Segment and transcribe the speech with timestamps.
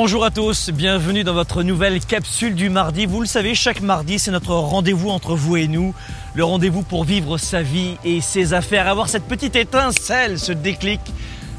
[0.00, 3.04] Bonjour à tous, bienvenue dans votre nouvelle capsule du mardi.
[3.04, 5.92] Vous le savez, chaque mardi, c'est notre rendez-vous entre vous et nous.
[6.34, 11.00] Le rendez-vous pour vivre sa vie et ses affaires, avoir cette petite étincelle, ce déclic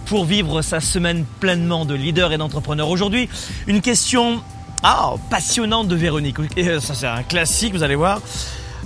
[0.05, 2.87] pour vivre sa semaine pleinement de leader et d'entrepreneur.
[2.87, 3.27] Aujourd'hui,
[3.67, 4.41] une question
[4.83, 6.37] ah, passionnante de Véronique.
[6.79, 8.21] Ça, c'est un classique, vous allez voir.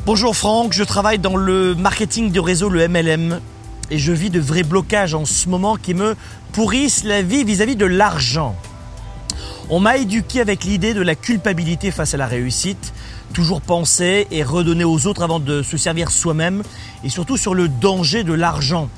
[0.08, 3.40] Bonjour Franck, je travaille dans le marketing de réseau, le MLM,
[3.92, 6.16] et je vis de vrais blocages en ce moment qui me
[6.54, 8.56] pourrissent la vie vis-à-vis -vis de l'argent.
[9.70, 12.94] On m'a éduqué avec l'idée de la culpabilité face à la réussite,
[13.34, 16.63] toujours penser et redonner aux autres avant de se servir soi-même,
[17.03, 18.89] et surtout sur le danger de l'argent.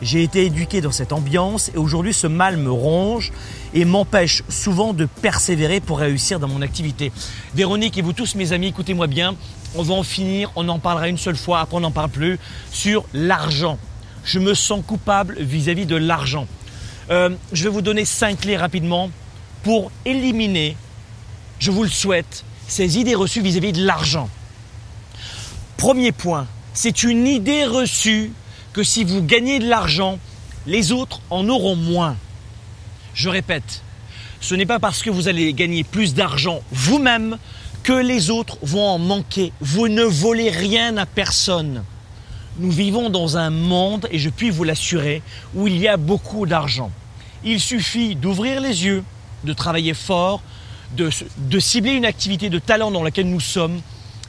[0.00, 3.32] J'ai été éduqué dans cette ambiance et aujourd'hui ce mal me ronge
[3.72, 7.12] et m'empêche souvent de persévérer pour réussir dans mon activité.
[7.54, 9.36] Véronique et vous tous mes amis, écoutez-moi bien,
[9.74, 12.38] on va en finir, on en parlera une seule fois, après on n'en parle plus,
[12.70, 13.78] sur l'argent.
[14.24, 16.46] Je me sens coupable vis-à-vis de l'argent.
[17.10, 19.10] Euh, je vais vous donner cinq clés rapidement
[19.66, 20.76] pour éliminer,
[21.58, 24.30] je vous le souhaite, ces idées reçues vis-à-vis de l'argent.
[25.76, 28.30] Premier point, c'est une idée reçue
[28.72, 30.20] que si vous gagnez de l'argent,
[30.68, 32.14] les autres en auront moins.
[33.12, 33.82] Je répète,
[34.40, 37.36] ce n'est pas parce que vous allez gagner plus d'argent vous-même
[37.82, 39.52] que les autres vont en manquer.
[39.60, 41.82] Vous ne volez rien à personne.
[42.60, 45.22] Nous vivons dans un monde, et je puis vous l'assurer,
[45.56, 46.92] où il y a beaucoup d'argent.
[47.42, 49.02] Il suffit d'ouvrir les yeux,
[49.46, 50.42] de travailler fort,
[50.94, 53.80] de, cibler une activité de talent dans laquelle nous sommes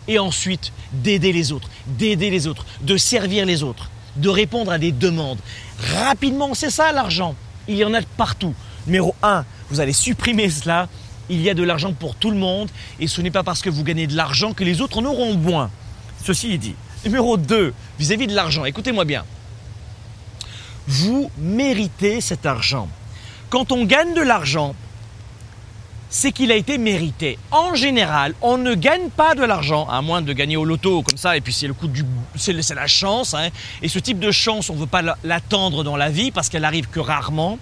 [0.07, 4.77] et ensuite d'aider les autres, d'aider les autres, de servir les autres, de répondre à
[4.77, 5.39] des demandes.
[6.05, 7.35] Rapidement, c'est ça l'argent.
[7.67, 8.55] Il y en a partout.
[8.85, 10.87] Numéro 1, vous allez supprimer cela.
[11.29, 12.69] Il y a de l'argent pour tout le monde
[13.01, 15.33] et ce n'est pas parce que vous gagnez de l'argent que les autres en auront
[15.33, 15.69] moins.
[16.23, 16.75] Ceci est dit.
[17.03, 19.25] Numéro 2, vis-à-vis de l'argent, écoutez-moi bien.
[20.87, 22.87] Vous méritez cet argent.
[23.49, 24.73] Quand on gagne de l'argent,
[26.09, 27.37] c'est qu'il a été mérité.
[27.51, 31.17] En général, on ne gagne pas de l'argent, à moins de gagner au loto comme
[31.17, 32.03] ça, et puis c'est le coup du,
[32.35, 33.33] c'est la chance.
[33.33, 33.49] Hein.
[33.81, 36.65] Et ce type de chance, on ne veut pas l'attendre dans la vie parce qu'elle
[36.65, 37.59] arrive que rarement.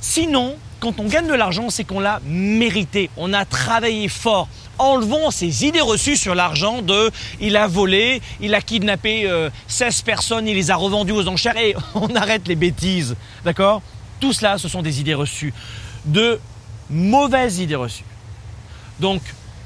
[0.00, 3.10] Sinon, quand on gagne de l'argent, c'est qu'on l'a mérité.
[3.16, 4.48] On a travaillé fort.
[4.78, 9.28] Enlevons ces idées reçues sur l'argent de il a volé, il a kidnappé
[9.66, 13.16] 16 euh, personnes, il les a revendues aux enchères et on arrête les bêtises.
[13.44, 13.82] D'accord?
[14.20, 15.52] Tout cela, ce sont des idées reçues
[16.04, 16.38] de
[16.90, 18.04] mauvaise idée reçue.
[19.00, 19.22] Donc,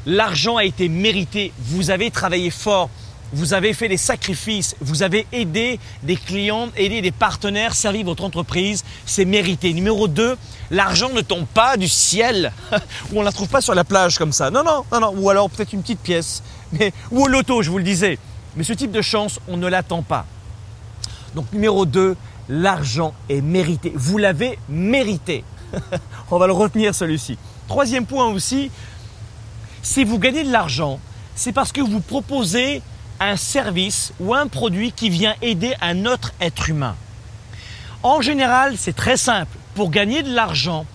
[0.07, 2.91] l'argent a été mérité, vous avez travaillé fort,
[3.33, 8.25] vous avez fait des sacrifices, vous avez aidé des clients, aidé des partenaires, servi votre
[8.25, 9.73] entreprise, c'est mérité.
[9.73, 10.37] Numéro 2,
[10.71, 12.53] l'argent ne tombe pas du ciel,
[13.13, 14.51] ou on ne la trouve pas sur la plage comme ça.
[14.51, 17.71] Non, non, non, non, ou alors peut-être une petite pièce, mais, ou au loto, je
[17.71, 18.19] vous le disais.
[18.57, 20.27] Mais ce type de chance, on ne l'attend pas.
[21.35, 22.17] Donc numéro 2,
[22.51, 23.93] l'argent est mérité.
[23.95, 25.45] Vous l'avez mérité.
[26.31, 27.39] On va le retenir celui-ci.
[27.69, 28.71] Troisième point aussi,
[29.83, 31.01] si vous gagnez de l'argent,
[31.35, 32.83] c'est parce que vous proposez
[33.21, 36.97] un service ou un produit qui vient aider un autre être humain.
[38.03, 39.57] En général, c'est très simple.
[39.75, 40.87] Pour gagner de l'argent,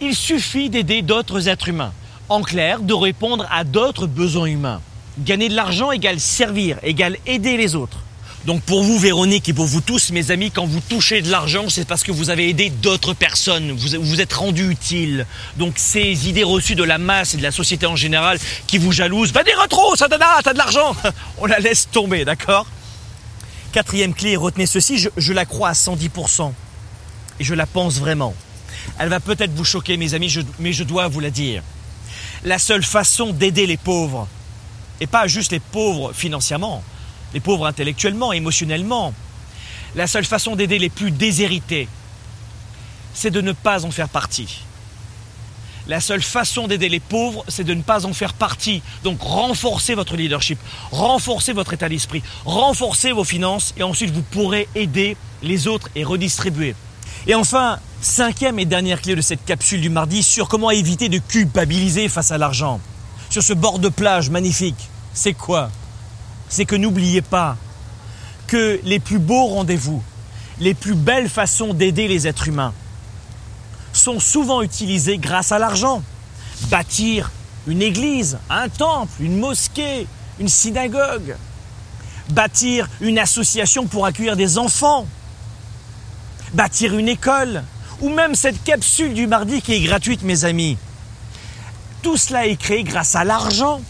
[0.00, 1.92] il suffit d'aider d'autres êtres humains.
[2.28, 4.80] En clair, de répondre à d'autres besoins humains.
[5.18, 7.98] Gagner de l'argent égale servir, égale aider les autres.
[8.46, 11.70] Donc pour vous, Véronique, et pour vous tous, mes amis, quand vous touchez de l'argent,
[11.70, 15.26] c'est parce que vous avez aidé d'autres personnes, vous vous êtes rendu utile.
[15.56, 18.92] Donc ces idées reçues de la masse et de la société en général qui vous
[18.92, 20.94] jalousent, bah des retros, ça t'as de l'argent,
[21.38, 22.66] on la laisse tomber, d'accord?
[23.72, 26.52] Quatrième clé, retenez ceci, je, la crois à 110%.
[27.40, 28.34] Et je la pense vraiment.
[28.98, 31.62] Elle va peut-être vous choquer, mes amis, mais je dois vous la dire.
[32.44, 34.28] La seule façon d'aider les pauvres,
[35.00, 36.84] et pas juste les pauvres financièrement,
[37.34, 39.12] les pauvres intellectuellement, émotionnellement.
[39.94, 41.88] La seule façon d'aider les plus déshérités,
[43.12, 44.60] c'est de ne pas en faire partie.
[45.86, 48.82] La seule façon d'aider les pauvres, c'est de ne pas en faire partie.
[49.02, 50.58] Donc renforcez votre leadership,
[50.90, 56.04] renforcez votre état d'esprit, renforcez vos finances et ensuite vous pourrez aider les autres et
[56.04, 56.74] redistribuer.
[57.26, 61.18] Et enfin, cinquième et dernière clé de cette capsule du mardi sur comment éviter de
[61.18, 62.80] culpabiliser face à l'argent.
[63.28, 65.70] Sur ce bord de plage magnifique, c'est quoi?
[66.54, 67.56] C'est que n'oubliez pas
[68.46, 70.00] que les plus beaux rendez-vous,
[70.60, 72.72] les plus belles façons d'aider les êtres humains
[73.92, 76.00] sont souvent utilisées grâce à l'argent.
[76.70, 77.32] Bâtir
[77.66, 80.06] une église, un temple, une mosquée,
[80.38, 81.34] une synagogue.
[82.30, 85.08] Bâtir une association pour accueillir des enfants.
[86.52, 87.64] Bâtir une école.
[88.00, 90.78] Ou même cette capsule du mardi qui est gratuite, mes amis.
[92.02, 93.80] Tout cela est créé grâce à l'argent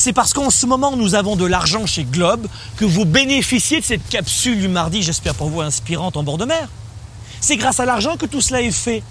[0.00, 2.46] c'est parce qu'en ce moment nous avons de l'argent chez Globe
[2.78, 6.46] que vous bénéficiez de cette capsule du mardi, j'espère pour vous inspirante en bord de
[6.46, 6.70] mer.
[7.42, 9.02] C'est grâce à l'argent que tout cela est fait.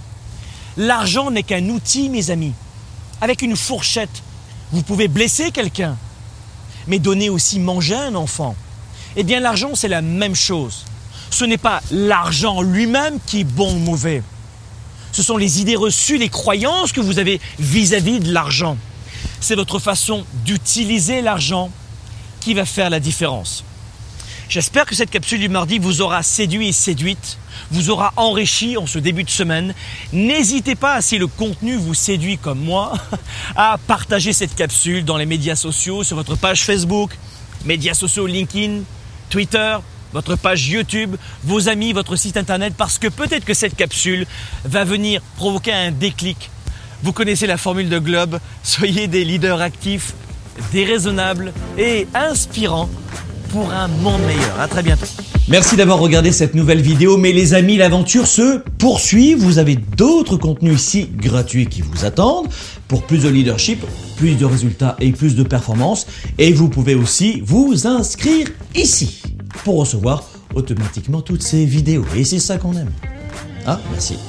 [0.77, 2.53] L'argent n'est qu'un outil, mes amis.
[3.21, 4.23] Avec une fourchette,
[4.71, 5.95] vous pouvez blesser quelqu'un,
[6.87, 8.55] mais donner aussi manger à un enfant.
[9.15, 10.85] Eh bien, l'argent, c'est la même chose.
[11.29, 14.23] Ce n'est pas l'argent lui-même qui est bon ou mauvais.
[15.11, 18.75] Ce sont les idées reçues, les croyances que vous avez vis-à-vis de l'argent.
[19.39, 21.71] C'est votre façon d'utiliser l'argent
[22.39, 23.63] qui va faire la différence.
[24.49, 27.37] J'espère que cette capsule du mardi vous aura séduit et séduite,
[27.69, 29.75] vous aura enrichi en ce début de semaine.
[30.11, 32.93] N'hésitez pas, si le contenu vous séduit comme moi,
[33.55, 37.11] à partager cette capsule dans les médias sociaux, sur votre page Facebook,
[37.63, 38.81] médias sociaux LinkedIn,
[39.29, 39.77] Twitter,
[40.13, 44.25] votre page YouTube, vos amis, votre site internet, parce que peut-être que cette capsule
[44.65, 46.49] va venir provoquer un déclic.
[47.03, 50.13] Vous connaissez la formule de Globe, soyez des leaders actifs,
[50.73, 52.89] déraisonnables et inspirants
[53.49, 54.59] pour un monde meilleur.
[54.59, 55.05] À très bientôt.
[55.47, 59.33] Merci d'avoir regardé cette nouvelle vidéo, mais les amis, l'aventure se poursuit.
[59.33, 62.49] Vous avez d'autres contenus ici gratuits qui vous attendent
[62.87, 63.83] pour plus de leadership,
[64.17, 66.05] plus de résultats et plus de performance.
[66.37, 69.23] Et vous pouvez aussi vous inscrire ici
[69.63, 70.23] pour recevoir
[70.53, 72.05] automatiquement toutes ces vidéos.
[72.15, 72.91] Et c'est ça qu'on aime.
[73.65, 74.19] Ah, merci.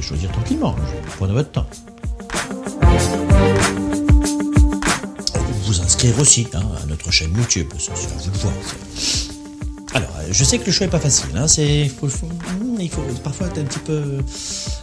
[0.00, 0.76] Choisir tranquillement,
[1.16, 1.66] prenez votre temps.
[5.64, 8.52] Vous inscrire aussi hein, à notre chaîne YouTube, ça, vous le voir.
[9.94, 11.30] Alors, je sais que le choix est pas facile.
[11.36, 14.18] Hein, c'est, hmm, il faut parfois être un petit peu.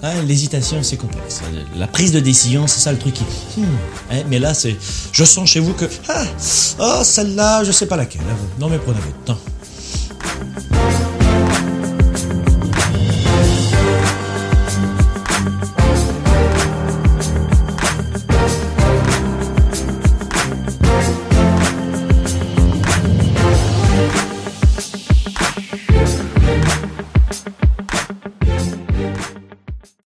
[0.01, 1.41] Hein, l'hésitation, c'est complexe.
[1.75, 3.25] La prise de décision, c'est ça le truc qui.
[3.57, 4.75] Hmm, mais là, c'est.
[5.11, 5.85] Je sens chez vous que.
[6.09, 6.23] Ah,
[6.79, 8.21] oh, celle-là, je sais pas laquelle.
[8.59, 11.10] Non, mais prenez votre temps.